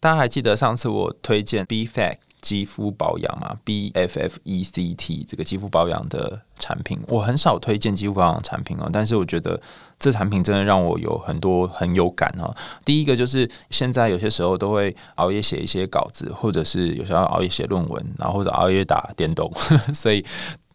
[0.00, 9.60] 大家还记得上次我推荐 B Fact 肌肤保养吗？B F F E C T 这个肌肤保养的产品，我很少推荐肌肤保养产品哦，但是我觉得
[9.98, 12.50] 这产品真的让我有很多很有感哦。
[12.82, 19.52] 第一个就是现在有些时候都会熬夜写一些稿子，或者是有时候熬夜写论文，然后或者熬夜打电动，
[19.92, 20.24] 所以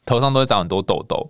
[0.06, 1.28] 头上都会长很多痘痘。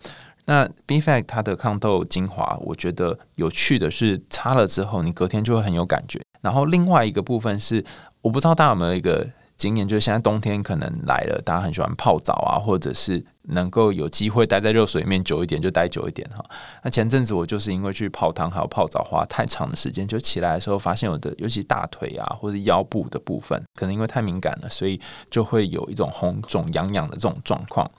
[0.47, 6.19] 那 B Fac 它的抗痘精华，我觉得有趣的是擦了之后，你隔天就会很有感觉。
[6.45, 7.83] 然后另外一个部分是，
[8.21, 9.27] 我不知道大家有没有一个
[9.57, 13.25] 经验，就是现在冬天可能来了，大家很喜欢泡澡啊，或者是。
[13.49, 16.43] 能够有机会待在热水里面久一点就待久一点哈。
[16.83, 27.89] 那前阵子我就是因为去泡汤还有泡澡花太长的时间，就起来的时候发现我的尤其大腿啊或者腰部的部分，可能因为太敏感了，所以就会有一种红肿痒痒的这种状况。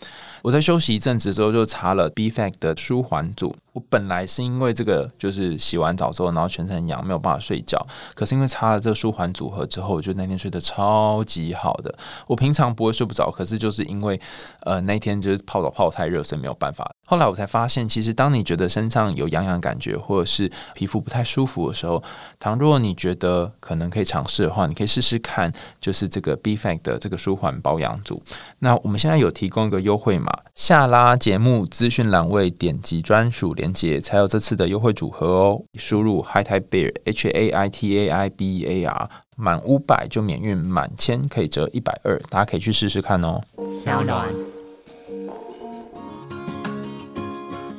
[0.42, 3.54] 我在休息一阵子之后就擦了 Bfac 的舒缓组。
[3.72, 11.94] 我本来是因为这个就是洗完澡之后然后全身痒没有办法睡觉，可是因为擦了这个舒缓组合之后，我就那天睡得超级好的。
[12.26, 14.20] 我平常不会睡不着，可是就是因为
[14.60, 15.35] 呃那天就。
[15.44, 16.90] 泡澡泡太热，所以没有办法。
[17.06, 22.02] 后来我才发现，其实当你觉得身上有痒痒感觉，或者是皮肤不太舒服的时候，
[22.40, 28.22] 倘若你觉得可能可以尝试的话，你可以试试看，就是这个 B Fac 的这个舒缓保养组。
[28.58, 35.62] 那我们现在有提供一个优惠码，下拉节目资讯栏位点击专属链接，才有这次的优惠组合哦。
[35.74, 43.40] 输入 Hi Tai Bear H A I T A I B E A R 满五百就免运，满千可以折一百二，大家可以去试试看哦。
[43.70, 44.55] 小暖。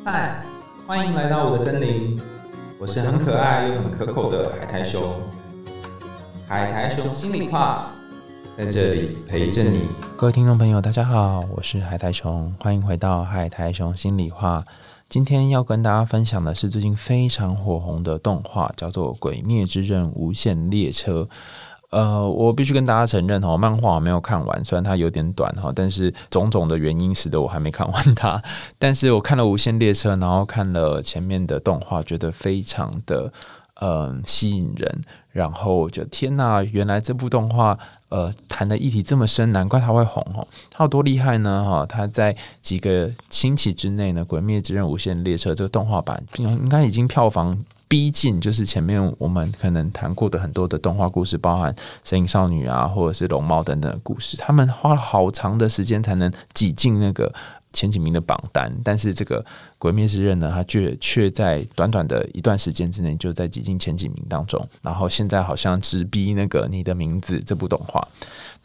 [0.10, 0.42] 嗨，
[0.88, 2.18] 欢迎来到我的森林，
[2.80, 5.04] 我是很可爱又很可口的海苔熊。
[6.48, 7.92] 海苔熊心里话，
[8.58, 9.82] 在这里陪着你。
[10.16, 14.64] 各位听众朋友，大家好，我是海苔熊，欢迎回到海苔熊心里话。
[15.10, 21.24] 今天要跟大家分享的是最近非常火红的动画，叫做《鬼灭之刃：无限列车》。
[21.90, 28.42] 呃，我必须跟大家承认哈，漫画我没有看完，虽然它有点短哈，但是种种的原因使得我还没看完它。
[28.78, 33.32] 但是我看了《无限列车》，然后看了前面的动画，觉得非常的
[33.76, 35.02] 嗯吸引人。
[35.32, 37.78] 然后我就天呐，原来这部动画
[38.10, 40.46] 呃谈的议题这么深，难怪它会红哦。
[40.70, 41.64] 它有多厉害呢？
[41.64, 47.56] 哈，它在几个星期之内呢，《鬼灭之刃：无限列车》这个动画版应该已经票房。
[47.88, 57.34] 逼近就是前面我们可能谈过的很多的动画故事，包含《神隐少女》啊，或者是《龙猫》等等的故事，他们花了好长的时间才能挤进那个
[57.72, 59.44] 前几名的榜单，但是这个。
[59.80, 68.06] 《鬼灭之刃》呢，它却却在短短的一段时间之内就在挤进前几名当中，然后现在好像直逼那个《你的名字》这部动画。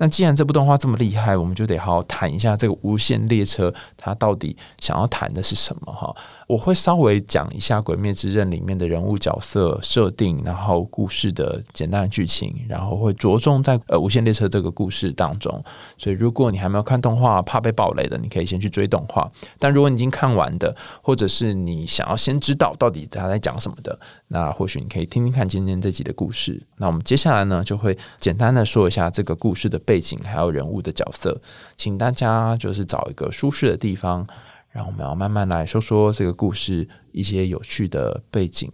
[0.02, 6.12] 那既然这部动画这么厉害，我们就得好好谈一下这个《无限列车》它到底想要谈的是什么哈？
[6.48, 15.62] 我会稍微讲一下《鬼灭之刃》里面的人物角色设定，然后故事的简单的剧情，然后会着重在呃《无限列车》这个故事当中。
[15.96, 19.30] 所以如果你还没有看动画，怕被暴雷的，你可以先去追动画；
[19.60, 23.96] 但如果你已经看完的，或者是你想要先知道到底他在讲什么的，
[24.34, 26.58] 那或许你可以听听看今天这集的故事。
[26.78, 31.38] 那我们接下来呢，就会简单的说一下这个故事的背景，还有人物的角色。
[31.76, 34.26] 请大家就是找一个舒适的地方，
[34.70, 38.72] 然后我们要慢慢来说说这个故事一些有趣的背景。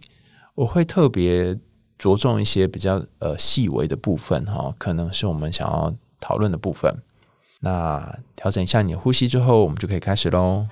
[0.55, 1.53] 我会特别
[1.97, 6.89] 着重一些比较呃细微的部分哈，可能是我们想要讨论的部分。
[7.59, 10.65] 那调整一下你的呼吸之后，我们就可以开始喽。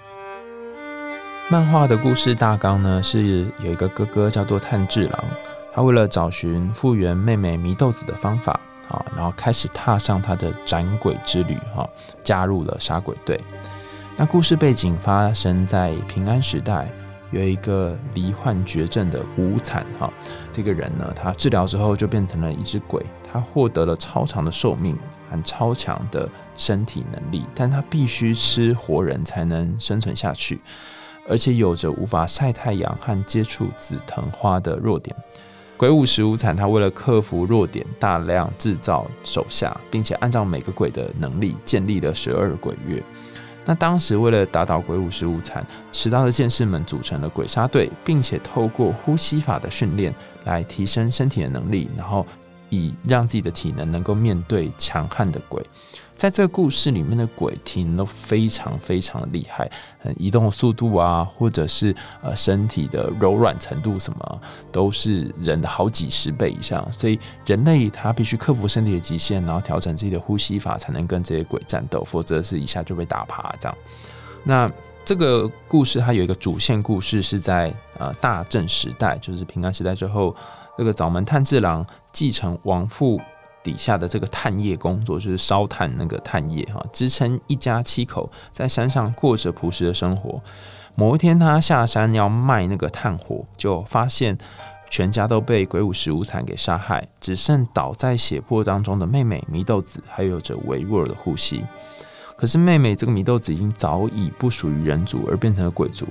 [1.50, 5.24] 漫画的故事大纲呢，是有一个哥哥叫做炭治郎，
[5.72, 8.60] 他为了找寻复原妹妹祢豆子的方法，
[8.90, 11.90] 啊，然后开始踏上他的斩鬼之旅，哈，
[12.22, 13.40] 加入了杀鬼队。
[14.18, 16.86] 那故事背景发生在平安时代，
[17.32, 20.12] 有一个罹患绝症的无惨，哈，
[20.52, 25.00] 这个人呢，他治疗之后就变成了一只鬼，他获得了超长的寿命
[25.32, 30.60] 和超强的身体能力，但他必须吃活人才能生存下去。
[31.28, 35.16] 而且有着无法晒太阳和接触紫藤花的弱点。
[35.76, 43.04] 鬼舞石无惨，他为了克服弱点，大量制造手下，并且按照每个鬼的能力建立了十二鬼月。
[43.64, 50.12] 那当时为了打倒鬼舞石无惨，迟到的剑士们组成了鬼杀队，并且透过呼吸法的训练
[50.46, 52.26] 来提升身体的能力，然后
[52.70, 55.64] 以让自己的体能能够面对强悍的鬼。
[56.16, 59.70] 在这个故事里面的鬼体能都非常非常的厉害，
[60.00, 64.42] 很移动速度啊，或者是呃身体的柔软程度什么，
[64.72, 66.92] 都是人的好几十倍以上。
[66.92, 73.78] 所以人类他必须克服身体的极限，然后调整自己的呼吸法，才能跟这些鬼战斗，否则是一下就被打趴这样。
[74.44, 74.68] 那
[75.06, 80.36] 这个故事它有一个主线故事是在呃大正时代，就是平安时代之后，
[80.78, 83.20] 这个早门炭治郎继承王父。
[83.64, 90.42] 底下的这个炭业工作，就是烧炭那个炭业哈，支撑一家七口在山上过着朴实的生活。
[90.96, 94.38] 某一天，他下山要卖那个炭火，就发现
[94.90, 101.62] 全家都被鬼舞十五惨给杀害，只剩倒在血泊当中的妹妹祢豆子还有着微弱的呼吸。
[102.38, 106.08] 可是妹妹这个祢豆子已经早已不属于人族，而变成了鬼族。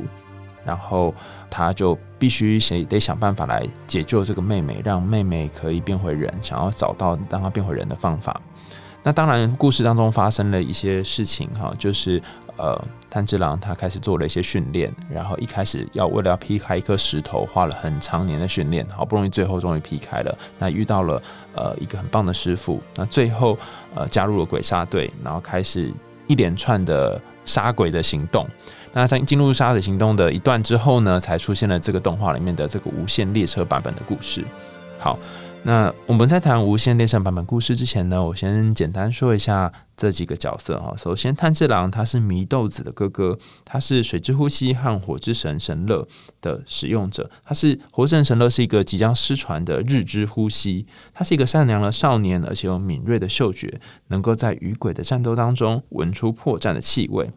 [0.67, 1.15] 然后
[1.49, 8.39] 他就必须谁得想办法来解救这个妹妹，让妹妹可以变回人，想要找到让她变回人的方法。
[9.03, 12.21] 那当然，故事当中发生了一些事情哈，就是
[12.57, 12.77] 呃，
[13.09, 20.39] 炭治郎他开始做了一些训练，然后一开始要为了要劈开一颗石头，花了很长年的训练，好不容易最后终于劈开了。
[20.59, 21.23] 那遇到了
[21.55, 23.57] 呃一个很棒的师傅，那最后
[23.95, 25.95] 呃加入了鬼杀队，然后开始
[26.27, 28.45] 一连串的杀鬼的行动。
[28.97, 34.43] 那在进入杀子行动的一段之后呢，才出现了这个动画里面的这个无限列车版本的故事。
[34.99, 35.19] 好，
[35.65, 40.95] 那我们在谈无限列车版本故事之前呢，我先简单说一下这几个角色哈。
[40.97, 46.09] 首先，炭治郎他是祢豆子的哥哥，他是水之呼吸和火之神神乐
[46.41, 47.31] 的使用者。
[47.45, 50.87] 他是火神神乐是一个即将失传的日之呼吸。
[51.13, 53.79] 他是一个善良的少年，而且有敏锐的嗅觉，
[54.09, 57.31] 能够在与鬼的战斗当中闻出破绽的气味。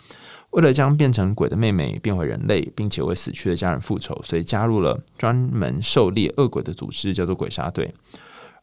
[0.52, 7.94] 为了将变成鬼的妹妹变回人类，并且为死去的家人复仇，所以加入了专门狩猎恶鬼的组织，叫做鬼杀队。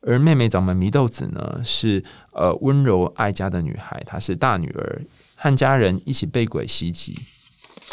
[0.02, 2.02] 而妹妹掌门祢豆子呢，是
[2.32, 5.02] 呃温柔爱家的女孩，她是大女儿，
[5.36, 7.18] 和家人一起被鬼袭击。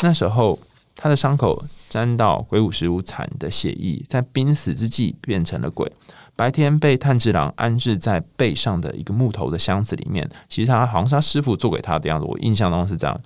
[0.01, 0.59] 那时候，
[0.95, 5.91] 她的伤口沾到鬼舞十五惨的血液，在濒死之际变成了鬼。
[6.35, 13.19] 白天被炭治郎安置在背上的一个木头的箱子里面，其实他好像是他师傅做给他的样子，我印象当中是这样。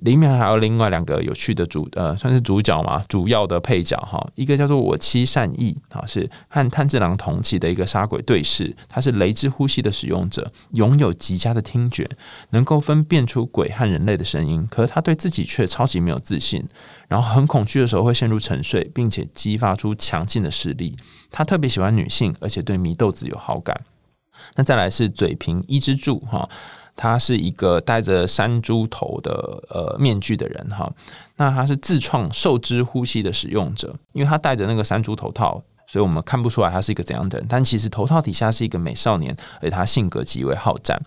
[0.00, 4.26] 里面还有另外两个有趣的主呃，算是主角嘛，主要的配角哈。
[4.34, 8.74] 一个叫做我妻善意啊，是和炭治郎同期的一个杀鬼对视。
[8.88, 12.08] 他是雷之呼吸的使用者，拥有极佳的听觉，
[12.50, 14.66] 能够分辨出鬼和人类的声音。
[14.70, 16.64] 可是他对自己却超级没有自信，
[17.08, 20.96] 然后很恐惧的时候会陷入沉睡，并且激发出强劲的实力。
[21.30, 23.78] 他特别喜欢女性，而且对祢豆子有好感。
[24.56, 26.48] 那再来是嘴平一之助哈。
[27.00, 29.32] 他是一个戴着山猪头的
[29.70, 30.92] 呃面具的人哈，
[31.36, 41.00] 那他是自创受之呼吸的使用者，因为他戴着那个山猪头套，所以我们看不出来他是一个怎样的人，但其实头套底下是一个美少年，而他性格极为好战。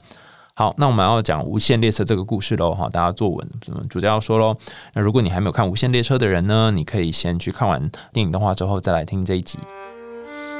[0.55, 3.47] 好，那我们要讲无限列车这个故事喽哈，大家坐稳，
[3.87, 4.57] 主角要说喽。
[4.93, 9.59] 那如果你还没有看无限列车的人呢，你可以先去看完电影动画之后再来听这一集。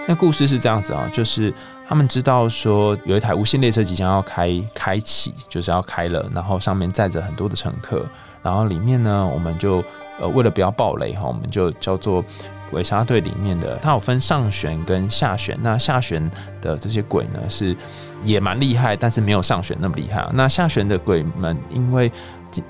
[0.06, 1.54] 那故事是这样子啊，就是
[1.94, 8.04] 他们知道说有一台无线列车即将要开开启，就是要开了，然后上面载着很多的乘客，
[8.42, 9.76] 然后里面呢，我们就
[10.20, 12.26] 呃为了不要暴雷哈，我们就叫做
[12.72, 16.32] 鬼杀队里面的，它有分上旋跟下旋，那下旋
[16.64, 17.78] 的这些鬼呢是
[18.24, 20.28] 也蛮厉害，但是没有上旋那么厉害。
[20.34, 22.12] 那下旋的鬼们因为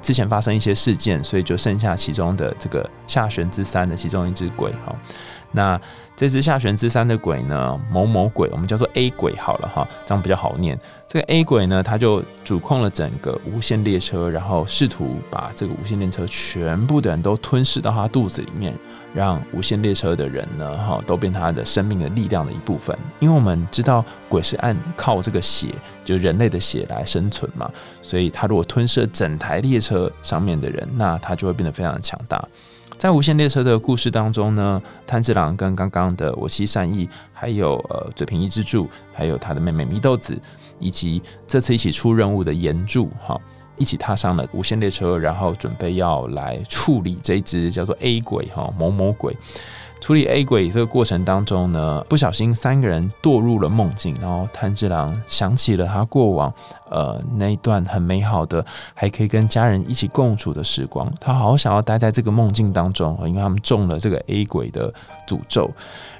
[0.01, 4.95] 之前发生一些事件，所以就剩下其中的这个下旋之三的其中一只鬼哈。
[5.51, 5.79] 那
[6.15, 10.79] 这只下旋之三的鬼呢，某某鬼，我们叫做 A 鬼好了哈，这样比较好念。
[11.07, 18.73] 这个 A 鬼呢，他就主控了整个无限列车，然后试图把这个无限列车全部的人都吞噬到他肚子里面，
[19.13, 22.97] 让无限列车的人呢，哈，都变他的生命的力量的一部分。
[23.19, 25.73] 因为我们知道鬼是按靠这个血，
[26.03, 32.43] 就人类的血来生存嘛，所以他如果吞噬整台列车上面的人，那他就会变得非常的强大。
[32.95, 40.39] 在无限列车的故事当中呢，炭治郎跟刚刚的我妻善意，还有呃嘴平一之助，还有他的妹妹祢豆子，
[40.79, 43.37] 以及这次一起出任务的岩柱，哈，
[43.77, 49.35] 一起踏上了无限列车，然后准备要来处理这只叫做 A 鬼哈某某鬼。
[50.01, 56.53] 处理 A 鬼这个过程当中呢，不小心三个人堕入了梦境，然后炭治郎想起了他过往，
[56.89, 64.93] 呃，那一段很美好的，还可以跟家人一起共处的时光，他好想要待在这个梦境当中，因为他们中了这个 A 鬼的
[65.25, 65.71] 诅咒，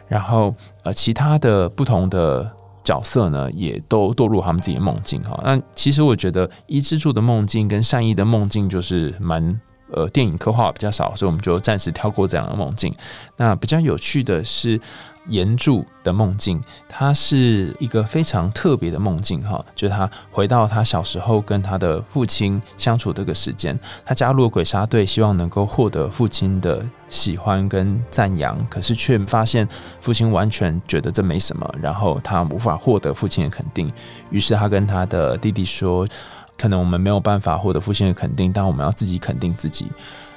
[0.07, 2.49] 然后呃，其他的不同的
[2.83, 5.39] 角色呢，也都堕入他们自己的梦境哈。
[5.43, 9.59] 那其实我觉得伊之助的梦境跟善意的梦境就是蛮。
[9.95, 12.91] 呃，电影刻画比较少，所以我们就暂时跳过这样的梦境。
[13.37, 14.79] 那比较有趣的是
[15.27, 29.67] 岩柱的梦境，它是一个非常特别的梦境哈，就是他回到他小时候跟他的父亲相处这个时间，他加入了鬼杀队，希望能够获得父亲的喜欢跟赞扬，可是却发现
[29.99, 33.89] 父亲完全觉得这没什么，然后他无法获得父亲的肯定，
[34.29, 36.07] 于是他跟他的弟弟说。
[36.55, 39.87] 可能我们没有办法获得父亲的肯定，但我们要自己肯定自己。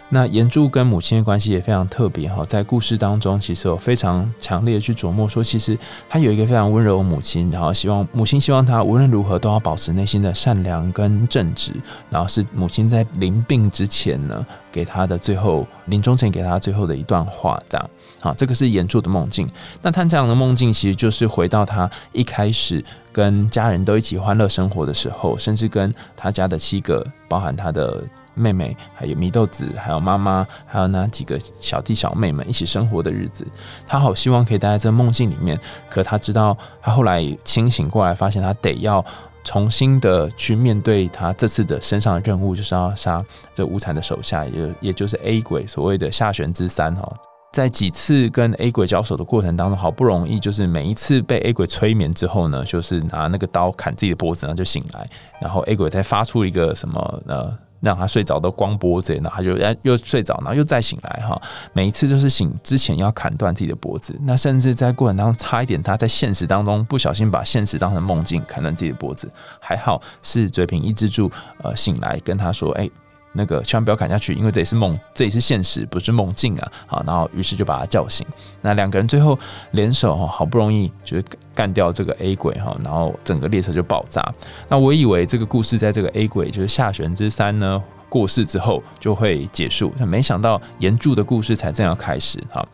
[0.08, 5.76] 那岩柱跟母亲的关系也非常特别哈，在故事当中，其实我非常强烈的去琢磨说，其实
[6.08, 11.72] 他有一个非常温柔的母亲，然后希望母亲希望他无论如何都要保持内心的善良跟正直，
[12.08, 19.48] 然后是母亲在临病之前呢，给他的最后临终前给他最后的一段话，这样好，这个是岩柱的梦境。
[19.82, 22.82] 那他这样的梦境其实就是回到他一开始
[23.12, 28.04] 跟家人都一起欢乐生活的时候，甚至跟他家的七个，包含他的。
[28.36, 33.44] 妹妹，还有米豆子，还有妈妈，还有那几个小弟小妹们一起生活的日子，
[33.86, 35.58] 他好希望可以待在这梦境里面。
[35.88, 39.04] 可他知道，他后来清醒过来，发现他得要
[39.42, 43.24] 重新的去面对他这次的身上的任务，就是要杀
[43.54, 47.10] 这无惨的手下，也也就是 A 鬼所谓的下旋之三哈。
[47.52, 55.08] 在几次跟 A 鬼交手的过程当中，好不容易就是每一次被 A 鬼催眠之后呢，就是拿那个刀砍自己的脖子，然后就醒来，
[55.40, 57.56] 然后 A 鬼再发出一个什么呃。
[57.80, 61.40] 让他睡着都光脖子，然后他就又睡着，然后又再醒来哈。
[61.72, 69.30] 每一次就是醒之前要砍断自己的脖子，那甚至在过程当中差一点，他在现实当中不小心把现实当成梦境，砍断自己的脖子。
[69.60, 71.30] 还好是嘴平抑制住，
[71.62, 72.88] 呃，醒来跟他说，哎。
[73.36, 76.72] 那个千万不要砍下去，因为这也是梦，这也是现实，不是梦境啊！
[76.86, 78.26] 好，然后于是就把他叫醒。
[78.62, 79.38] 那两个人最后
[79.72, 81.24] 联手，好不容易就是
[81.54, 84.26] 干掉这个 A 鬼哈，然后整个列车就爆炸。
[84.68, 92.66] 那我以为这个故事在这个 A 鬼就是下旋之三呢过世之后就会结束，那没想到岩柱的故事才正要开始哈。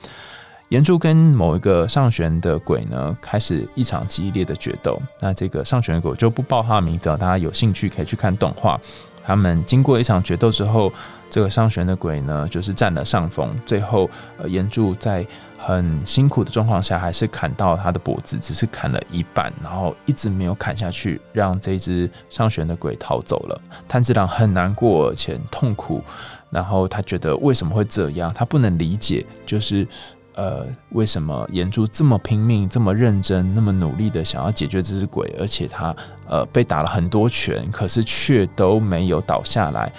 [0.68, 4.98] 岩柱跟某一个上旋的鬼呢开始一场激烈的决斗。
[5.20, 8.80] 那这个上旋的鬼就不报他的名字，大家有兴趣可以去看动画。
[9.22, 10.92] 他们经过一场决斗之后，
[11.30, 13.54] 这个上旋的鬼呢，就是占了上风。
[13.64, 15.26] 最后，呃，岩柱在
[15.56, 23.60] 很辛苦的状况下，还是砍到他的脖子，只是砍了一半，然后一直没有砍下去，让这只上旋的鬼逃走了。
[23.88, 26.02] 炭治郎很难过且痛苦，
[26.50, 28.32] 然后他觉得为什么会这样？
[28.34, 29.86] 他不能理解，就是。
[30.34, 35.94] 呃，为什么岩珠这么拼命、这么认真、那么努力的想要解决这只鬼，而且他
[36.26, 39.92] 呃被打了很多拳，可是却都没有倒下来？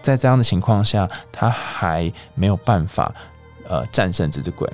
[0.00, 3.12] 在这样的情况下，他还没有办法
[3.68, 4.66] 呃战胜这只鬼。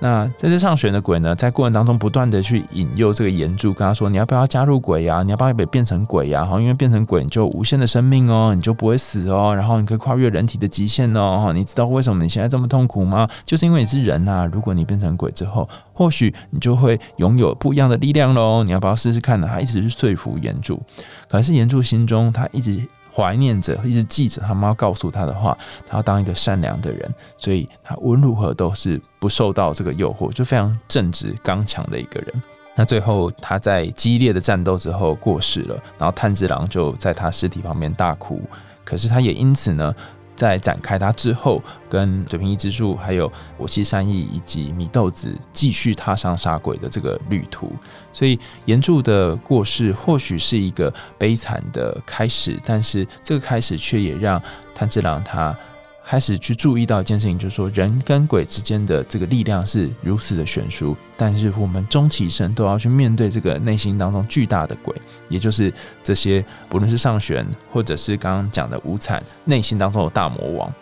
[0.00, 5.22] 那在这上旋的鬼呢，在过程当中不断的去引诱这个岩柱，跟他说：“你要不要加入鬼呀？
[5.22, 6.44] 你要不要也变成鬼呀？
[6.44, 11.40] 哈，因为变成鬼你就无限的生命哦，你就不会死哦，然后你可以跨越人体的极限哦。
[11.42, 13.26] 哈，你知道为什么你现在这么痛苦吗？
[13.46, 14.46] 就是因为你是人呐。
[14.52, 18.62] 如果你变成鬼之后，或许你就会拥有不一样的力量喽。
[18.62, 19.48] 你要不要试试看呢？
[19.50, 20.82] 他一直去说服岩柱，
[21.28, 22.82] 可是岩柱心中他一直。
[23.14, 25.56] 怀念着，一直记着他妈告诉他的话，
[25.86, 32.42] 他要当一个善良的人，所以他无论如何都是不受到这个诱惑，就非常正直刚强的一个人。
[32.74, 38.40] 那最后他在激烈的战斗之后过世了，然后炭治郎就在他尸体旁边大哭，
[38.84, 39.94] 可是他也因此呢。
[40.36, 47.72] 在展开它之后，跟水平一之助，还有我妻善意以及米豆子继续踏上杀鬼的这个旅途。
[48.12, 54.40] 所以岩柱的过世或许是一个悲惨的开始，但是这个开始却也让
[54.74, 55.56] 炭治郎他。
[56.06, 64.94] 开始去注意到一件事情，就是说人跟鬼之间的这个力量是如此的悬殊，但是我们终其一生都要去面对这个内心当中巨大的鬼，
[65.28, 70.72] 也就是这些不论是上旋或者是刚刚讲的无惨内心当中的大魔王，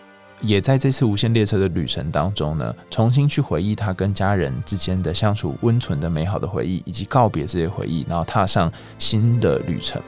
[0.41, 10.01] 也在这次无限列车的旅程当中呢，重新去回忆他跟家人之间的相处温存的美好的回忆，以及告别这些回忆，然后踏上新的旅程。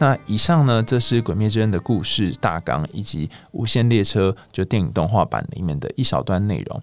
[0.00, 6.80] 那以上呢，这是《鬼灭之刃》的故事大纲，以及《无限列车》就电影动画版里面的一小段内容。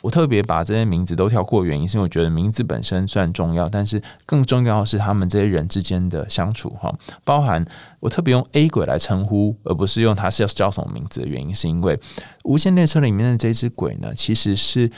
[0.00, 6.94] 我特别把这些名字都跳过，原因是因为我觉得名字本身虽然重要，但是更重要的是他们这些人之间的相处哈。
[7.22, 7.62] 包含
[8.00, 11.96] 我特别用 A 鬼来称呼，而不是用他是要叫什么名字的原因，是因为
[12.44, 14.90] 《无限列车》里面的这只鬼呢，其实是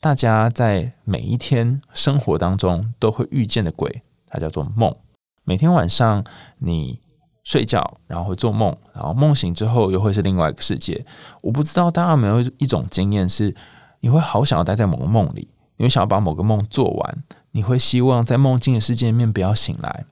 [0.00, 4.94] 大家在每一天生活当中都会遇见的鬼，它叫做梦。
[5.42, 6.24] 每天晚上
[6.58, 7.00] 你。
[7.48, 11.02] 睡觉，然后会做梦，然后梦醒之后又会是另外一个世界。
[11.40, 13.56] 我不知道大家有没有一种经验，是
[14.00, 20.04] 你会好想要待在某个梦里，你会想要把某个梦做完，你会希望在梦境的世界里面不要醒来。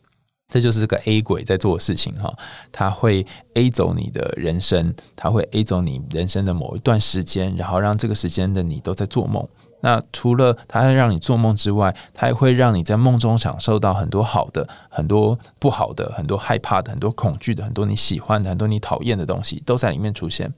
[0.49, 2.33] 这就是这个 A 鬼在做的事情哈，
[2.73, 9.47] 他会 A 走你的人生，他会 A 走你人生的某一段时间，然后让这个时间的你都在做梦。
[9.87, 20.53] 那除了它会让你做梦之外，它也会让你在梦中享受到很多好的、很多不好的、很多害怕的、很多恐惧的、很多你喜欢的、很多你讨厌的东西都在里面出现。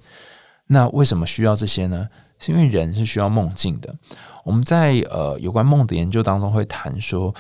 [0.69, 2.09] 那为什么需要这些呢？
[2.39, 3.95] 是因为人是需要梦境的。
[4.45, 7.35] 我们在呃有关梦的研究当中会谈说，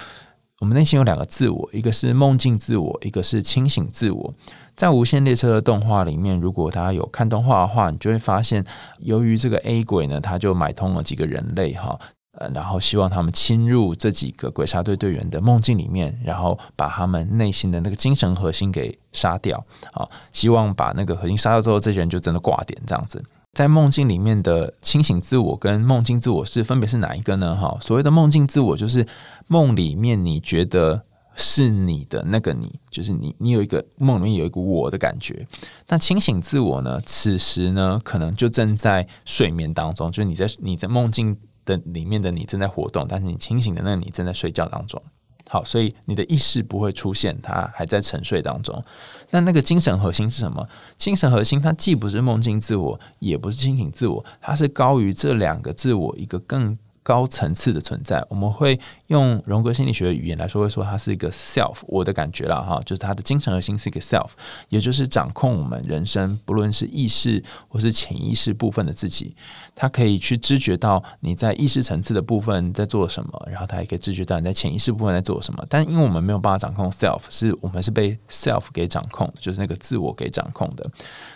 [0.60, 4.34] 我们内心有两个自我，一个是梦境自我，一个是清醒自我。
[4.74, 8.64] 在《无限列车》的动画里面，如果大家有看动画的话，你就会发现，
[8.98, 11.96] 由于这个 A 鬼呢，他就买通了几个人类哈，
[12.38, 23.24] 呃，然后希望他们侵入这几个鬼杀队队员的梦境里面，然后把他们内心的那个精神核心给杀掉啊，希望把那个核心杀掉之后，这些人就真的挂点这样子。
[23.52, 27.56] 在梦境里面的清醒自我跟梦境自我是分别是哪一个呢？
[27.56, 29.06] 哈，所谓的梦境自我就是
[29.46, 31.04] 梦里面你觉得。
[31.40, 35.46] 是你的那个你，就是你，你有一个梦里面有一个我的感觉。
[35.86, 37.00] 那清醒自我呢？
[37.06, 45.00] 此时呢，可能就正在睡眠当中，就是你在你在梦境的里面的你正在活动，但是你清醒的那个你正在睡觉当中。
[45.48, 48.84] 好，所以你的意识不会出现，它还在沉睡当中。
[49.30, 50.66] 那那个精神核心是什么？
[50.96, 56.76] 精神核心它既不是梦境自我，也不是清醒自我，它是高于这两个自我一个更
[57.08, 58.22] 高层次的存在。
[58.28, 58.78] 我们会。
[59.08, 64.28] 用荣格心理学的语言来说，会说它是一个 self，我的感觉了哈，就是它的精神核心是一个 self，
[64.68, 69.34] 也就是掌控我们人生，不论是意识或是潜意识部分的自己，
[69.74, 75.64] 它可以去知觉到你在意识层次的部分在做什么，然后它也可以知觉到你在潜意识部分在做什么。
[75.70, 80.86] 但因为我们没有办法掌控 self，是我们是被 self 给掌控，就是那个自我给掌控的。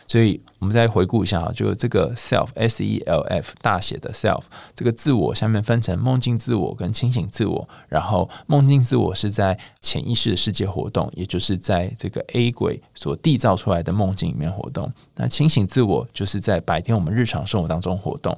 [0.06, 4.42] 所以我们再回顾一下啊，就这个 self s e l f 大写的 self，
[4.74, 7.68] 这个自我下面分成梦境自我跟清醒自我。
[7.88, 14.92] 然后梦境自我是在潜意识的世界活动，也就是在这个 A 轨所缔造出来的梦境里面活动。
[15.16, 18.36] 那清醒自我就是在白天我们日常生活当中活动。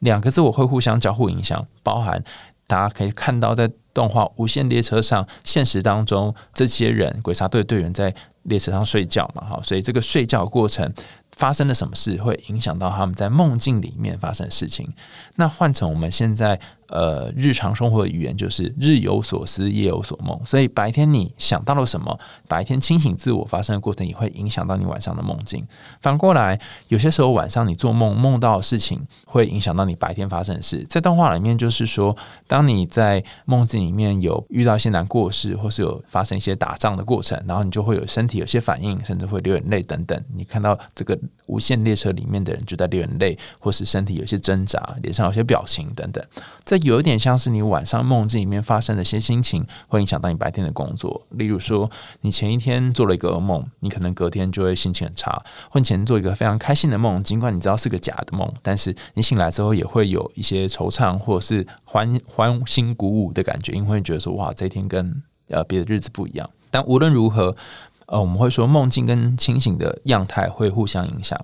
[0.00, 2.22] 两个自我会互相交互影响，包含
[2.66, 8.14] 大家可以看到在动画《无限列车》上，现实当中这些人鬼杀队队员在
[8.44, 10.92] 列车上睡觉嘛，哈，所以这个睡觉过程。
[11.36, 14.92] 发生了什么事会影响到他们在梦境里面发生的事情？
[15.36, 16.60] 那换成我们现在
[16.92, 20.38] 呃日常生活的语言，就是日有所思，夜有所梦。
[20.44, 25.66] 所以白天你想到了什么，白天清醒自我发生的过程也会影响到你晚上的梦境。
[26.00, 30.84] 反过来，有些时候晚上你做梦梦到的事情，会影响到你白天发生的事。
[30.88, 40.22] 在动画里面，就是说，当你在梦境里面有遇到一些难过事，或是有发生一些打仗的过程，然后你就会有身体有些反应，甚至会流眼泪等等。
[40.34, 41.18] 你看到这个。
[41.52, 46.24] 无限列车里面的人就在流眼泪，或是身体有些挣扎，脸上有些表情等等。
[46.64, 51.26] 这有一点像是你晚上梦境里面发生的一些心情，会影响到你白天的工作。
[51.30, 51.90] 例如说，
[52.22, 55.30] 你前一天做了一个噩梦，你可能隔天就会心情很差；
[55.70, 66.48] 或前做一个非常开心的梦，尽管你知道是个假的梦，但是你醒来之后也会有一些惆怅，或者是欢欢欣鼓舞的感觉，因为觉得说哇，这一天跟呃别的日子不一样。
[66.70, 67.54] 但无论如何。
[68.06, 71.38] 呃，我们会说梦境跟清醒的样态会互相影响。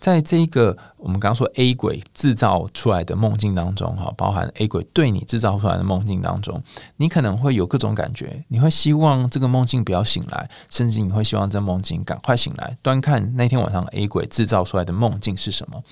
[0.00, 6.62] 在这个我们刚刚说 A 鬼制造出来的梦境当中，哈，包含 A 鬼对你制造出来的梦境当中，
[6.98, 8.44] 你可能会有各种感觉。
[8.46, 12.76] 你会希望这个梦境不要醒来，甚至你会希望这梦境赶快醒来。
[12.80, 15.82] 端看那天晚上 A 鬼制造出来的梦境是什么。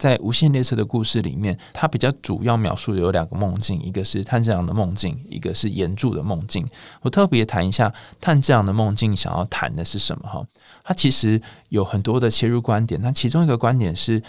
[0.00, 6.66] 在《无限列车》的故事里面，它比较主要描述有两个梦境，一个是探这样的梦境，一个是岩柱的梦境。
[7.02, 10.26] 我特别谈一下探这样的梦境，想要谈的是什么？
[10.26, 10.42] 哈，
[10.82, 12.98] 它其实有很多的切入观点。
[13.02, 14.22] 那其中一个观点是，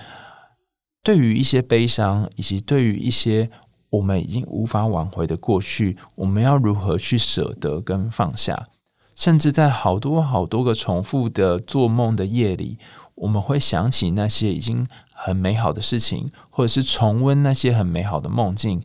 [1.02, 3.50] 对于一些悲伤，以及对于一些
[3.92, 8.68] 我们已经无法挽回的过去，我们要如何去舍得跟放下？
[9.14, 12.78] 甚至在好多好多个重复的做梦的夜里，
[13.22, 14.86] 我们会想起那些已经。
[15.24, 18.82] 很美好的事情，或者是重温那些很美好的梦境，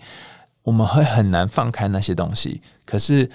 [0.65, 2.61] 我们会很难放开那些东西。
[2.85, 3.31] 可是，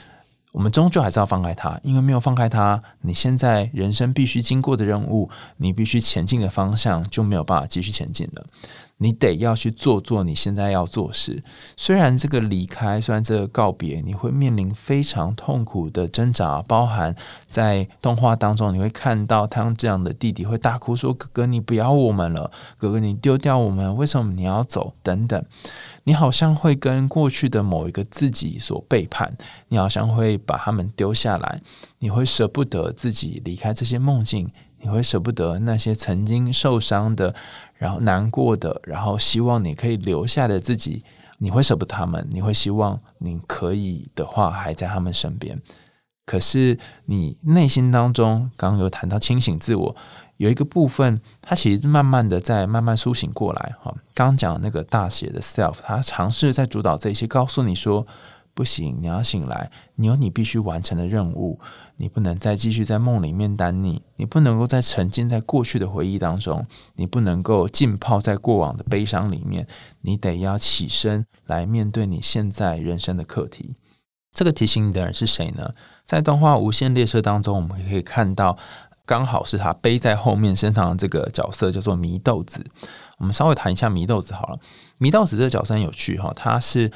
[0.51, 8.45] 我们终究还是要放开它，因为没有放开它，你现在人生必须经过的任务，你必须前进的方向就没有办法继续前进了。
[9.01, 11.43] 你得要去做做你现在要做事。
[11.75, 17.15] 虽然这个离开，虽然这个告别，你会面临非常痛苦的挣扎，包含
[17.47, 25.43] 在动画当中，你会看到他这样的弟弟会大哭说：“哥哥，你不要我们了，哥哥，你丢掉我们，为什么你要走？”等等，
[26.03, 29.35] 你好像会跟过去的某一个自己所背叛，
[29.69, 31.59] 你好像会把他们丢下来，
[31.97, 37.33] 你会舍不得自己离开这些梦境，你会舍不得那些曾经受伤的。
[37.81, 41.03] 然后难过的，然后希望你可以留下的自己，
[41.39, 45.59] 你会舍不得他们，你会希望你可以的话还在他们身边。
[46.27, 49.95] 可是你内心当中，刚刚有谈到清醒自我，
[50.37, 53.73] 有一个部分，它其实慢慢的在慢慢苏醒过来。
[53.81, 58.05] 哈，刚刚讲那个大写的 self，它尝试在主导这些，告诉你说。
[58.53, 61.59] 不行，你要醒来，你有你必须完成的任务，
[61.97, 69.67] 你不能再继续在梦里面单溺，你不能够再沉浸在过去的回忆当中，你不能够浸泡在过往的悲伤里面，
[70.01, 73.75] 你得要起身来面对你现在人生的课题。
[74.33, 75.73] 这个提醒你的人是谁呢？
[76.05, 78.57] 在动画《无限列车》当中，我们可以看到，
[79.05, 82.65] 刚好是他背在后面身上的这个角色叫做祢豆子。
[83.17, 84.57] 我们稍微谈一下祢豆子好了。
[84.99, 86.89] 祢豆子这个角色很有趣哈，他是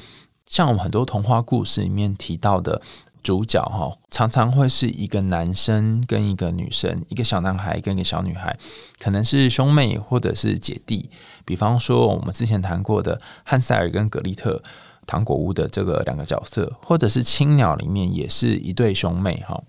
[0.45, 2.81] 像我们很多童话故事里面提到的
[3.23, 8.57] 主角哈，常常会是一个男生跟一个女生，一个小男孩跟一个小女孩，
[8.99, 11.09] 可能是兄妹或者是姐弟。
[11.43, 14.61] 比方说，我们之前谈过的汉塞尔跟格丽特。
[15.07, 19.61] 糖果屋的这个两个角色，或者是青鸟里面也是一对兄妹哈。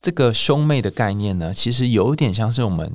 [0.00, 2.92] 这个兄妹的概念呢，其实有点像是我们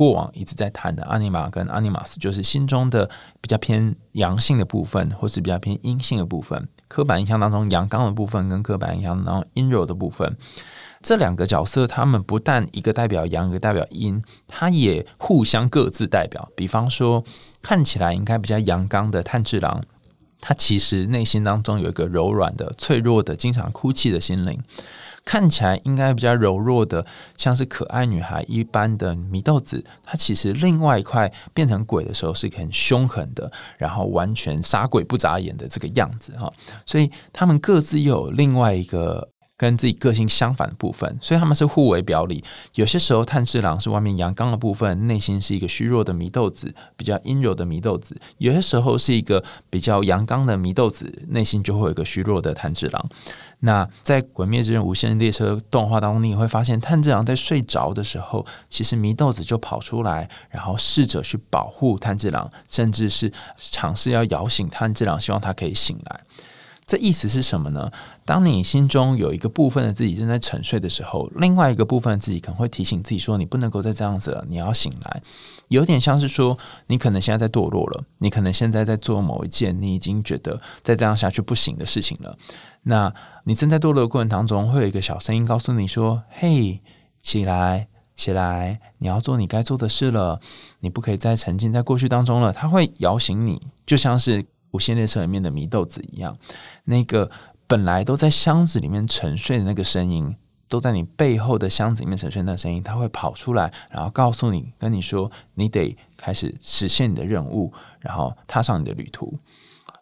[0.00, 3.04] 过往一直在谈的阿尼玛跟阿尼玛斯，就是心中的
[3.38, 6.66] 比较偏阳性的部分，或是比较偏阴性的部分。
[6.88, 10.38] 刻板印象当中阳刚的部分，跟刻板印象当中阴柔的部分，
[11.02, 16.48] 这两个角色，他们不但一个代表阳，一个代表阴，它也互相各自代表。
[16.56, 17.22] 比方说，
[17.60, 19.82] 看起来应该比较阳刚的炭治郎。
[20.40, 24.58] 他其实内心当中有一个柔软的、脆弱的、经常哭泣的心灵，
[25.30, 29.84] 看起来应该比较柔弱的，像是可爱女孩一般的祢豆子。
[30.02, 36.52] 她其实另外一块变成鬼的时候是很凶狠的，然后完全杀鬼不眨眼的这个样子哈。
[36.84, 39.28] 所以他们各自又有另外一个。
[39.60, 42.42] 跟自己个性相反的部分，所以他们是互为表里。
[42.76, 53.06] 有些时候，炭治郎是外面阳刚的部分，内心是一个虚弱的祢豆子，比较阴柔的祢豆子；有些时候是一个比较阳刚的祢豆子，内心就会有一个虚弱的炭治郎。
[53.58, 66.20] 那在《鬼灭之刃：无限列车》动画当中，你会发现炭治郎在睡着的时候，其实祢豆子就跑出来，然后试着去保护炭治郎，甚至是尝试要摇醒炭治郎，希望他可以醒来。
[66.90, 67.88] 这意思是什么呢？
[68.24, 75.22] 当你心中有一个部分的自己正在沉睡的时候，另外一个部分的自己可能会提醒自己说：“你不能够再这样子了，你要醒来。”
[75.70, 82.36] 有点像是说，你可能现在在堕落了，你可能现在在做某一件你已经觉得再这样下去不行的事情了。
[82.82, 86.80] 那你正在堕落的过程当中，会有一个小声音告诉你说：“嘿，
[87.20, 90.40] 起来，起来，你要做你该做的事了，
[90.80, 94.44] 你不可以再沉浸在过去当中了。”他会摇醒你，就像是。
[94.72, 96.36] 无限列车里面的祢豆子一样，
[96.84, 97.30] 那个
[97.66, 100.36] 本来都在箱子里面沉睡的那个声音，
[100.68, 109.38] 都在你背后的箱子里面沉睡那个声音，它会跑出来，然后告诉你，跟你说，你得开始实现你的任务，然后踏上你的旅途。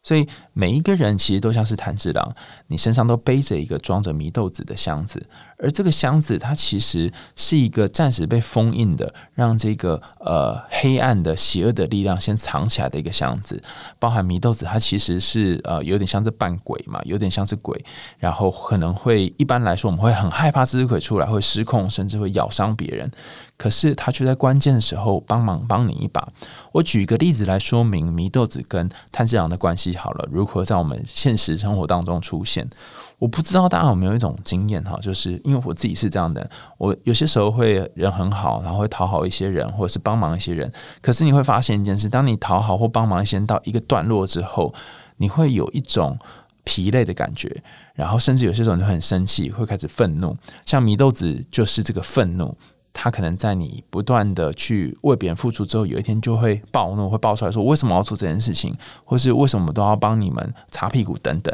[0.02, 2.34] 所以每一个人其实都像是炭治郎，
[2.68, 5.26] 你身上都背着一个装着祢豆子的箱子。
[5.58, 13.60] 而这个箱子，它其实是一个暂时被封印的，让这个呃黑暗的邪恶的力量先藏起来的一个箱子。
[13.98, 17.84] 包含祢豆子，它其实是呃有点像是扮鬼嘛，有点像是鬼，
[18.18, 23.10] 然后可能会一般来说我们会很害怕这只鬼出来会失控，甚至会咬伤别人。
[23.56, 26.28] 可是他却在关键的时候帮忙帮你一把。
[26.70, 32.70] 我举一个例子来说明祢豆子跟炭治郎的关系好了，如何在我们现实生活当中出现。
[33.18, 40.72] 我不知道大家有没有一种经验哈，就是因为我自己是这样的，我有些时候会人很好，然后会讨好一些人，或者是帮忙一些人。
[41.00, 44.72] 可是你会发现一件事，当你讨好或帮忙一些人到一个段落之后，
[45.16, 46.16] 你会有一种
[46.62, 47.62] 疲累的感觉，
[47.94, 50.36] 然后甚至有些时候你会很生气，会开始愤怒。
[50.64, 52.56] 像祢豆子就是这个愤怒，
[52.92, 61.52] 他可能在你不断的去为别人付出之后，有一天就会暴怒，会爆出来说为什么要做这件事情，或是为什么都要帮你们擦屁股等等。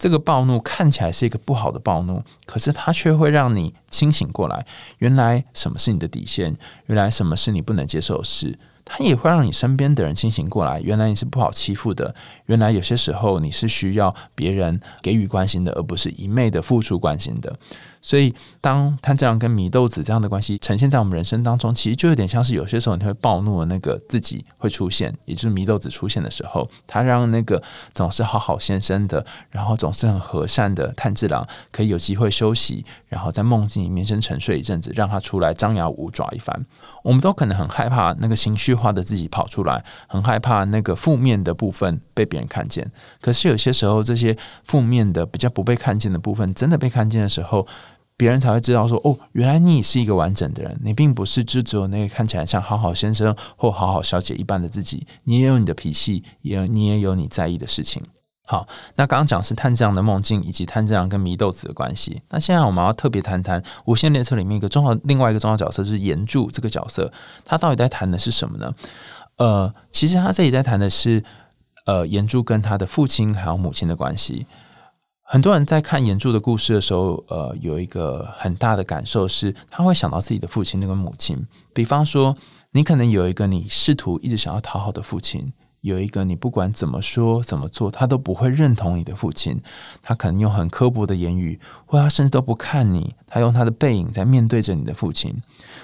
[0.00, 4.64] 这个暴怒看起来是一个不好的暴怒，可是它却会让你清醒过来。
[4.96, 6.56] 原来什么是你的底线？
[6.86, 8.58] 原来什么是你不能接受的事？
[8.82, 10.80] 它也会让你身边的人清醒过来。
[10.80, 12.14] 原来你是不好欺负的。
[12.46, 17.54] 原来有些时候你是需要别人给予关心的，而不是一昧的付出关心的。
[18.02, 27.62] 所以，当他这样跟米豆子这样的关系呈现在我们人生当中，其实就有点像是有些时候你会暴怒的那个自己会出现，也就是米豆子出现的时候，他让那个
[27.94, 36.66] 总是好好先生的，然后总是很和善的炭治郎可以有机会休息，然后在梦境里面先沉睡一阵子，让他出来张牙舞爪一番。
[37.02, 42.90] 我们都可能很害怕那个情绪化的自己跑出来，很害怕那个负面的部分被别人看见。
[43.20, 47.66] 可是有些时候，这些负面的比较不被看见的部分，真的被看见的时候，
[48.20, 58.02] 别人才会知道说：“哦，原来你是一个完整的人，你并不是就只有那个看起来像好好先生或好好小姐一般的自己，你也有你的脾气，也你也有你在意的事情。”
[58.44, 62.20] 好，那刚刚讲是炭治郎的梦境，以及炭治郎跟祢豆子的关系。
[62.28, 67.10] 那现在我们要特别谈谈《无限列车》里面一个重要、另外一个重要角色，就是岩柱这个角色，
[67.46, 68.74] 他到底在谈的是什么呢？
[69.36, 71.24] 呃，其实他这里在谈的是，
[71.86, 74.44] 呃，岩柱跟他的父亲还有母亲的关系。
[75.32, 81.46] 很多人在看岩柱的故事的时候，呃，有一个很大的感受是，他会想到自己的父亲那个母亲。
[81.72, 82.36] 比方说，
[82.72, 89.62] 你可能有一个你试图一直想要讨好的父亲，有一个你不管怎么说怎么做，他都不会认同你的父亲。
[90.02, 95.40] 他可能用很刻薄的言语，或他甚至都不看你，他用他的背影在面对着你的父亲。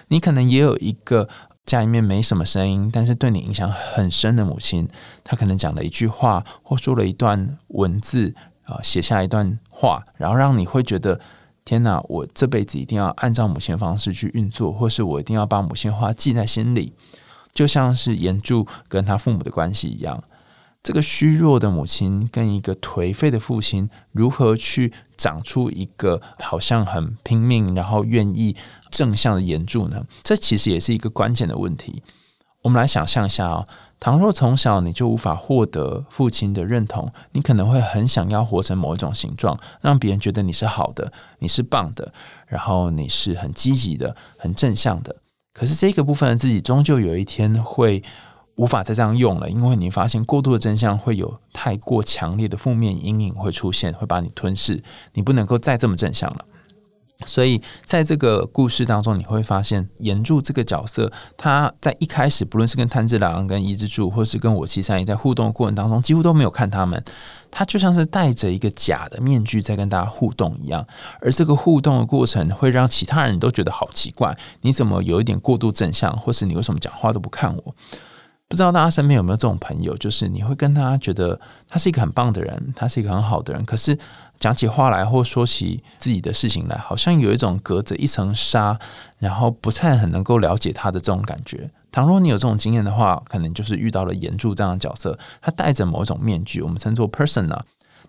[0.09, 1.29] 你可能也有一个
[1.65, 4.89] 家里面没什么声音，但是对你影响很深的母亲。
[5.23, 8.35] 他可能讲了一句话，或说了一段文字
[8.67, 11.19] 啊，写下一段话，然后让你会觉得
[11.65, 16.93] 天哪，我这辈子一定要按照母亲的方式去运作，或是我一定要把母亲话记在心里。
[17.53, 20.23] 就像是严柱跟他父母的关系一样，
[20.83, 28.55] 这个虚弱的母亲跟一个颓废的父亲，如何去长出一个好像很拼命，然后愿意
[28.91, 30.05] 正向的岩柱呢？
[30.23, 32.03] 这其实也是一个关键的问题。
[32.63, 33.67] 我们来想象一下啊，
[33.99, 42.13] 倘若从小你就无法获得父亲的认同，你可能会很想要活成某一种形状，让别人觉得你是好的，你是棒的，
[42.47, 45.17] 然后你是很积极的、很正向的。
[45.55, 48.03] 可是这个部分的自己，终究有一天会
[48.57, 54.83] 无法再这样用了，因为你发现过度的真相会有太过强烈的负面阴影会出现，会把你吞噬，
[55.15, 56.45] 你不能够再这么正向了。
[57.25, 67.03] 所以在这个故事当中，你会发现岩柱这个角色，他在一开始，不论是跟炭治郎、跟伊之助，或是跟我七三一在互动的过程当中，几乎都没有看他们。
[67.51, 70.87] 他就像是戴着一个假的面具在跟大家互动一样，
[71.23, 74.37] 而这个互动的过程会让其他人都觉得好奇怪。
[74.61, 77.75] 你怎么有一点过度正向，或是你为什么讲话都不看我？
[78.49, 83.99] 不知道大家身边有没有这种朋友，就是你会跟他觉得他是一个很棒的人，他是一个很好的人，可是
[84.39, 88.79] 讲起话来或说起自己的事情来，好像有一种隔着一层纱，
[89.19, 91.71] 然后不太很能够了解他的这种感觉。
[91.91, 97.59] 倘若你有这种经验的话，可能就是遇到了严柱这样的角色，他戴着某一种面具，我们称作 persona。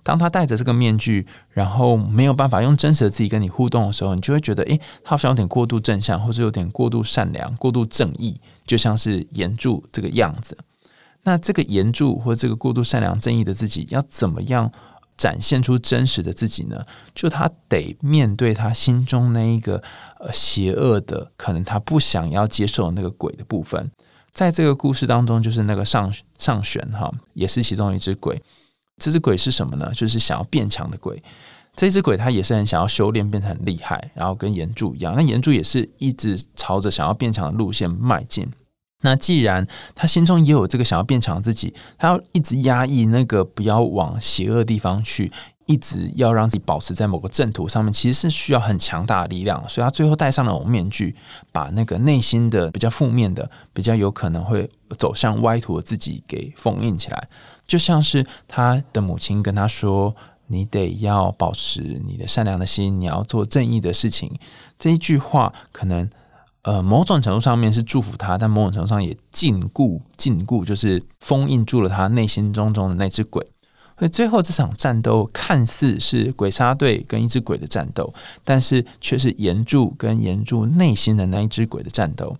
[0.03, 10.57] 当他戴着这个面具，然后没有办法用真实的自己跟你互动的时候，你就会觉得，诶，他好像有点过度正向，或者有点过度善良、过度正义，就像是严柱这个样子。
[11.23, 14.71] 那这个严柱或这个过度善良、正义的自己，要怎么样？
[15.17, 16.85] 展现出真实的自己呢？
[17.15, 19.81] 就他得面对他心中那一个
[20.19, 23.91] 呃邪恶的，可能他不想要接受那个鬼的部分。
[24.31, 28.39] 在这个故事当中，就是那个上上玄哈，也是其中一只鬼。
[28.97, 29.91] 这只鬼是什么呢？
[29.93, 31.21] 就是想要变强的鬼。
[31.75, 35.15] 这只鬼他也是很想要修炼，变成很厉害，然后跟岩柱一样。
[35.15, 38.47] 那岩柱也是一直朝着想要变强的路线迈进。
[39.01, 45.31] 那既然他心中也有这个想要变强自己，他要一直压抑那个不要往邪恶地方去，
[45.67, 49.63] 一直要让自己保持在某个正途上面，其实是需要很强大的力量。
[49.69, 51.15] 所以他最后戴上了面具，
[51.51, 57.27] 把那个内心的比较负面的、比较有可能会走向歪途的自己给封印起来。
[57.67, 60.15] 就像是他的母亲跟他说
[60.47, 64.39] ：“你得要保持你的善良的心，你要做正义的事情。”
[64.79, 66.09] 这一句话可能。
[66.67, 73.41] 呃，某种程度上面是祝福他，但某种程度上也禁锢、禁锢，就是封印住了他内心中中的那只鬼。
[73.97, 82.35] 所以最后这场战斗看似是鬼杀队跟一只鬼的战斗，但是却是岩柱跟岩柱内心的那一只鬼的战斗。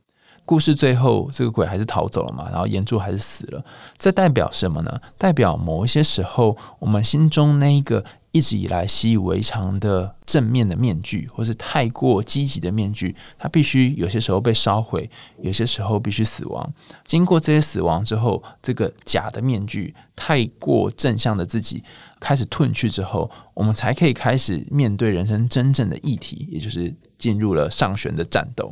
[0.47, 2.49] 故事最后，这个鬼还是逃走了嘛？
[2.49, 3.63] 然后岩柱还是死了。
[3.99, 4.99] 这代表什么呢？
[5.17, 8.03] 代表某一些时候，我们心中那一个。
[8.33, 15.09] 一直以来习以为常的正面的面具，或是太过积极的面具，它必须有些时候被烧毁，
[15.41, 16.71] 有些时候必须死亡。
[17.07, 21.81] 经过这些死亡之后，这个假的面具，太过正向的自己
[22.19, 28.71] 开始褪去之后，我们才可以开始面对人生真正的议题，也就是进入了上旋的战斗。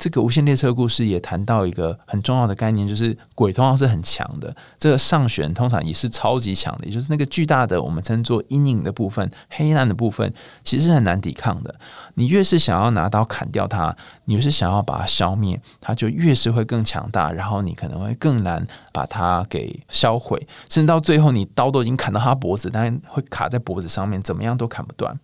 [0.00, 10.32] 这个无线列车故事也谈到一个很重要的概念，就是鬼通常是很强的，这个上旋通常也是超级强的，也就是那个巨大的我们称作阴影的部分、黑暗的部分，
[10.64, 11.74] 其实很难抵抗的。
[12.14, 25.14] 你越是想要拿刀砍掉它，你越是想要把它消灭，它就越是会更强大，然后你可能会更难把它给销毁，甚至到最后你刀都已经砍到它脖子，但会卡在脖子上面，怎么样都砍不断。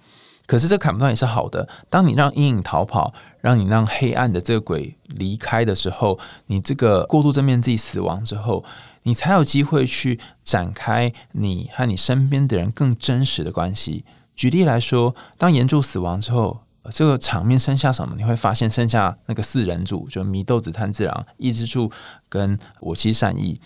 [0.47, 1.69] 可是这砍不断也是好的。
[1.91, 8.65] 当你让阴影逃跑，让你让黑暗的这个鬼离开的时候，你这个过度正面自己死亡之后，
[9.03, 14.05] 你才有机会去展开你和你身边的人更真实的关系。
[14.35, 18.15] 举例来说，当岩柱死亡之后，这个场面剩下什么？
[18.17, 21.91] 你会发现剩下那个四人组，就祢豆子、炭治郎、伊之助
[22.29, 23.61] 跟我妻善意。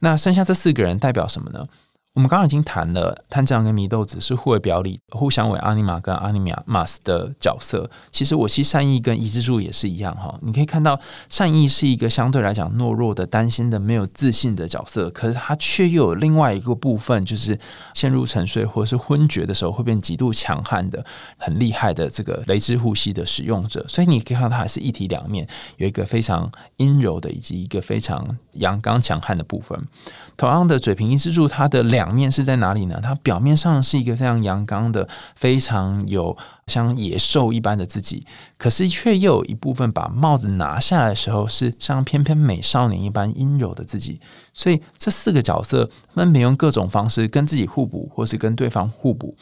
[0.00, 1.66] 那剩下这四个人代表什么呢？
[2.14, 7.90] 我们刚刚已经谈了，炭治郎跟祢豆子是互为表里，互相为阿尼玛跟阿尼玛马斯的角色。
[8.10, 10.38] 其实我西善意跟伊之助也是一样哈。
[10.42, 17.58] 你可以看到，善意是一个相对来讲懦弱的、担心的、没有自信的角色，可是他却又有另外一个部分，就是
[17.94, 21.02] 陷入沉睡或者是昏厥的时候会变极度强悍的、
[21.38, 23.82] 很厉害的这个雷之呼吸的使用者。
[23.88, 25.48] 所以你可以看到，他还是一体两面，
[25.78, 29.82] 有一个非常阴柔的，以及一个非常阳刚强悍的部分。
[30.36, 32.98] 同样的，嘴平伊之助，它的两两面是在哪里呢？
[33.00, 36.36] 它表面上是一个非常阳刚的、非常有
[36.66, 38.26] 像野兽一般的自己，
[38.58, 44.18] 可是却又有一部分把帽子拿下来的时候，是像翩翩美少年一般阴柔的自己。
[44.52, 49.36] 所以这四个角色分别用各种方式跟自己互补，或是跟对方互补。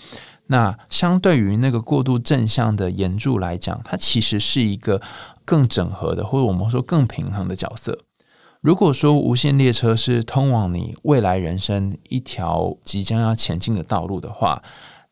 [0.48, 5.00] 那相对于那个过度正向的岩柱来讲，它其实是一个
[5.46, 7.96] 更整合的，或者我们说更平衡的角色。
[8.60, 14.62] 如果说无限列车是通往你未来人生一条即将要前进的道路的话，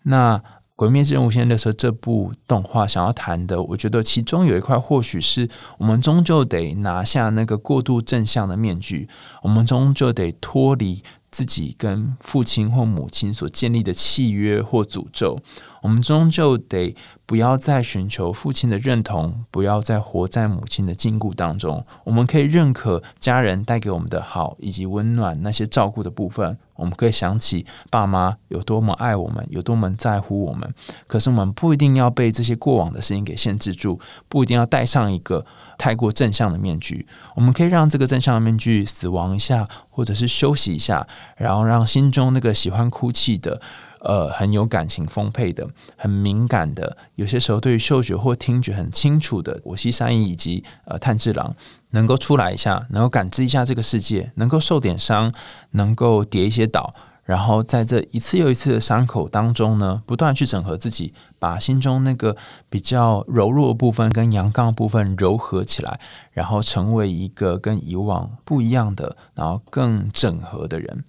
[0.03, 0.37] 那
[0.77, 9.09] 《鬼灭之刃无限列车》这部动画想要谈的，我觉得其中有一块，或许是我们终究得拿下那个过度正向的面具，
[9.43, 11.03] 我们终究得脱离。
[11.31, 15.39] 自己跟父亲或母亲所建立的契约或诅咒，
[15.83, 16.95] 我们终究得
[17.27, 21.85] 不要再寻求父亲的认同，不要再活在母亲的禁锢当中。
[22.05, 26.59] 我们可以认可家人带给我们的好以及温暖，那些照顾的部分。
[26.79, 30.73] 我们可以想起爸妈有多么爱我们，有多么在乎我们。
[31.09, 35.45] 可是我们不一定要被这些过往的事情给限制住，不一定要戴上一个
[35.77, 37.05] 太过正向的面具。
[37.35, 43.61] 我们可以让这个正向的面具死亡一下，或者是休息一下，然后让心中那个喜欢哭泣的。
[44.01, 51.55] 呃，很有感情丰沛的，很敏感的，有些时候对于嗅觉或听觉很清楚的，我西山一以及呃炭治郎
[51.91, 55.33] 能够出来一下，能够感知一下这个世界，能够受点伤，
[55.73, 62.37] 能够跌一些倒，然后在这一次又一次的伤口当中呢，不断去整合自己，把心中那个
[62.71, 65.99] 比较柔弱的部分跟阳刚部分柔合起来，
[66.33, 71.05] 然后成为一个跟以往不一样的，然后更整合的人。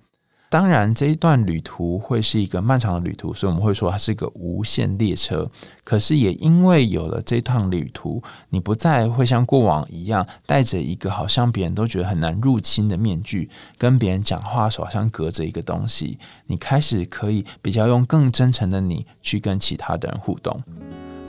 [0.52, 5.48] 当然，这一段旅途会是一个漫长的旅途，所以我们会说它是一个无限列车。
[5.84, 16.18] 可是也因为有了这趟旅途，你不再会像过往一样戴着一个好像别人都觉得很难入侵的面具，跟别人讲话时好像隔着一个东西。
[16.48, 20.60] 你开始可以比较用更真诚的你去跟其他的人互动。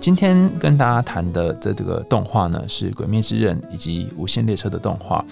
[0.01, 5.23] 今天跟大家谈的这这个动画呢，是《鬼灭之刃》以及《无限列车》的动画。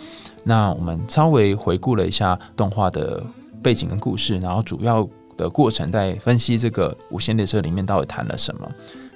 [0.45, 3.25] 那我们稍微回顾了一下动画的。
[3.63, 8.69] 背景跟故事，然后主要的过程在分析这个无限列车里面到底谈了什么。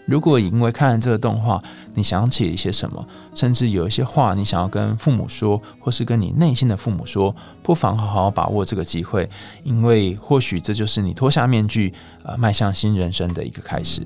[0.04, 1.62] 如果因为看了这个动画，
[1.94, 9.30] 你想起一些什么，甚至有一些话你想要跟父母说，或是跟你内心的父母说，不妨好好把握这个机会，
[9.62, 14.04] 因为或许这就是你脱下面具，呃，迈向新人生的一个开始。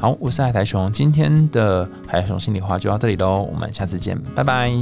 [0.00, 4.72] 好，我是海苔熊，今天的海苔熊心里话就到这里喽，我们下次见，拜拜。